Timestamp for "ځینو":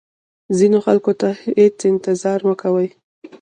0.57-0.77